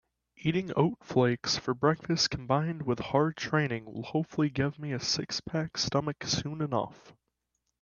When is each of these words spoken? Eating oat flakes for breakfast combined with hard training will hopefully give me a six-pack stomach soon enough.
Eating 0.35 0.71
oat 0.75 0.97
flakes 1.03 1.57
for 1.57 1.75
breakfast 1.75 2.31
combined 2.31 2.81
with 2.81 2.97
hard 2.97 3.37
training 3.37 3.85
will 3.85 4.01
hopefully 4.01 4.49
give 4.49 4.79
me 4.79 4.93
a 4.93 4.99
six-pack 4.99 5.77
stomach 5.77 6.23
soon 6.23 6.59
enough. 6.59 7.13